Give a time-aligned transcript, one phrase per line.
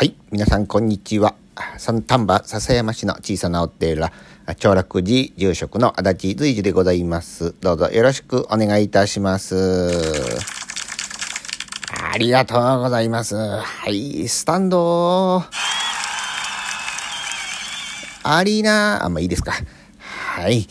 [0.00, 0.14] はい。
[0.32, 1.34] 皆さん、こんにちは。
[1.76, 4.10] 三丹波笹山市の小さなお寺、
[4.58, 7.54] 長楽寺住職の足立随樹でございます。
[7.60, 10.00] どうぞよろしくお願いいたします。
[12.14, 13.36] ありがとうございます。
[13.36, 14.26] はい。
[14.26, 15.44] スタンド。
[18.22, 19.52] アリーナ、あ、まあいいですか。
[19.98, 20.66] はい。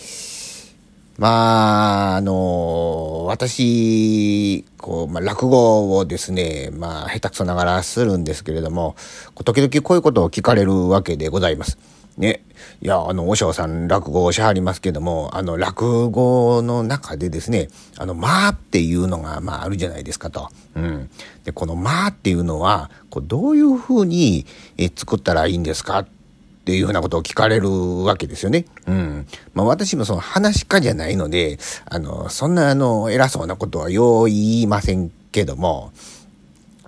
[1.20, 8.96] まあ、あの、私、こう、まあ、落語をですね、まあ、下手くそながらするんですけれども、
[9.44, 11.78] 時々こういうことを聞かれるわけでございます。
[12.16, 12.46] ね。
[12.82, 20.50] いや、あの、和尚さん落語をしはりますけども、あの、落語の中でですね、あの、まあっていうのが、まあ、あるじゃないですかと。
[20.76, 21.10] うん。
[21.44, 24.46] で、このまあっていうのは、こう、どういうふうに、
[24.78, 26.06] え作ったらいいんですか
[26.70, 28.66] っていうふうなことを聞かれるわけですよね。
[28.86, 29.28] うん。
[29.56, 35.92] まあ私もその話し家じゃないので、あの、そんなあの、偉そうなことはよう言いませんけども、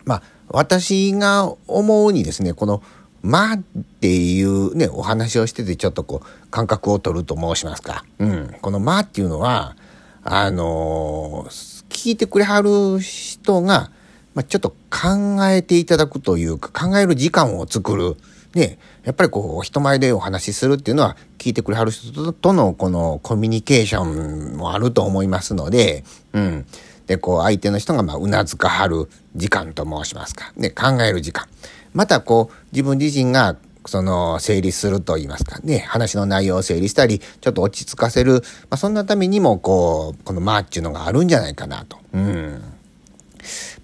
[0.05, 2.83] まあ私が思うにですね、この、
[3.23, 8.05] まあっていうね、お話をしててちょっとこう、感覚を取ると申しますか。
[8.19, 8.55] うん。
[8.61, 9.75] このまあっていうのは、
[10.23, 11.47] あの
[11.89, 13.89] 聞いてくれはる人が、
[14.35, 18.17] まあ、ちょっと考えていただくというか、考える時間を作る。
[18.53, 26.65] ね、やっぱりこう、人前でお話しするっていうのは、聞いてくれはる人とのこのコミュニケーションもあると思いますので、うん。
[27.07, 30.51] で、こう、相手の人がまあ、うなずかはる時間と申しますか。
[30.55, 31.47] ね、考える時間。
[31.93, 38.39] またこう、自分自身が、その、整理すると言いますかね、話の内容を整理したり、ちょっと落ち着かせる、ま
[38.71, 41.97] あ、そんなためにも、こう、このまあっていうのがあるんじゃないかなと。
[42.13, 42.61] うん。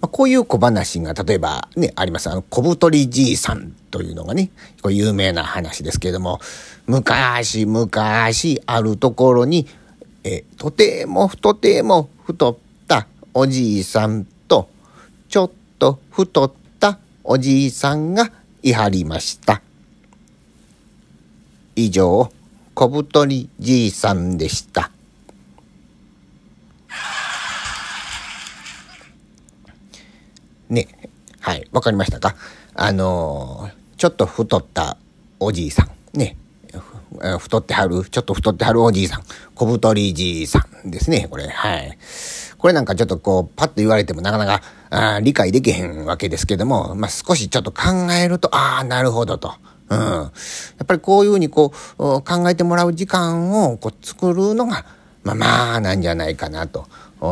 [0.00, 2.30] まあ、こういう小話が例えばね、あります。
[2.30, 4.50] あの、小太りじいさんというのがね、
[4.82, 6.40] こう有名な話ですけれども、
[6.86, 7.88] 昔々
[8.66, 9.66] あるところに、
[10.24, 12.56] え、とても太ても太っ
[12.86, 14.68] たおじいさんと、
[15.28, 18.30] ちょっと太ったおじいさんが
[18.62, 19.62] いはりました。
[21.76, 22.30] 以上、
[22.74, 24.90] 小太りじいさんでした。
[30.68, 30.88] ね。
[31.40, 31.66] はい。
[31.72, 32.34] わかりましたか？
[32.74, 34.96] あのーちょっと太った
[35.40, 35.90] おじいさん。
[36.16, 36.36] ね。
[37.40, 39.24] 太ってはる、ちょっと太ってはるおじいさん。
[39.56, 41.26] 小太りじいさんですね。
[41.28, 41.48] これ。
[41.48, 41.98] はい。
[42.58, 49.52] これなんかちょっとこう、パッと言われてもなかなかあ理解できへんわけですけども、まあ、少しちょっと考えると、ああ、なるほどと。
[49.88, 49.98] うん。
[49.98, 50.30] や
[50.84, 54.84] っぱりこういうふうにこう、考えてもらう時間をこう作るのが、
[55.24, 56.86] まあまあなんじゃないかなと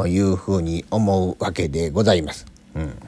[0.09, 2.47] いうふうに思うわけでございます。
[2.75, 2.99] うん。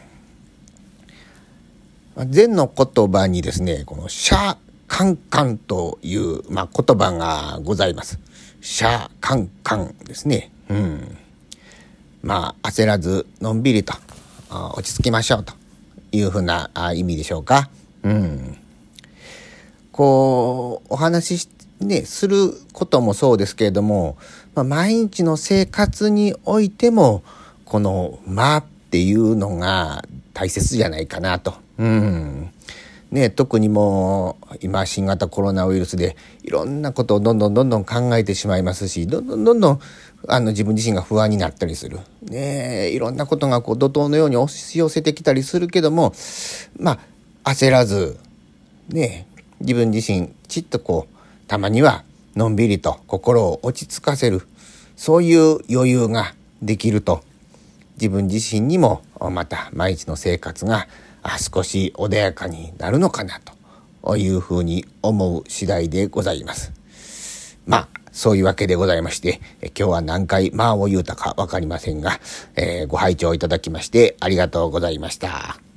[2.26, 4.56] 禅の言葉にですね、このシャ
[4.88, 8.18] カンカンという、まあ、言葉がございます。
[8.60, 10.50] シャカンカンですね。
[10.68, 11.16] うん。
[12.22, 13.94] まあ、焦らず、のんびりと、
[14.50, 15.52] 落ち着きましょうと
[16.10, 17.70] いうふうな意味でしょうか。
[18.02, 18.56] うん。
[19.92, 21.48] こう、お話し、
[21.80, 24.16] ね、することもそうですけれども、
[24.54, 27.22] まあ、毎日の生活においても、
[27.64, 30.02] この、まっていうのが
[30.32, 31.67] 大切じゃないかなと。
[31.78, 32.50] うん。
[33.10, 39.80] ね、特にもう今新型コロナウイルスでいろんなことをどんどんどんどん考えてしまいますしどんどんどんどん
[40.26, 42.00] あの自分自身が不安になったりする。
[42.22, 46.12] ねいろんなことがこう怒涛のように押し寄せてきたりするけども
[46.78, 46.98] ま
[47.44, 48.18] あ焦らず
[48.90, 49.26] ね
[49.60, 52.04] 自分自身ちっとこうたまには
[52.36, 54.42] のんびりと心を落ち着かせる
[54.96, 57.22] そういう余裕ができると
[57.96, 60.88] 自分自身にもまた毎日の生活が
[61.38, 63.40] 少し穏やかになるのかな
[64.02, 66.72] というふうに思う次第でございます。
[67.66, 72.18] まあ、そういうわけでございまして、今日は何回まあを言うたかわかりませんが、
[72.56, 75.67] えーご拝聴いただきましてありがとうございました。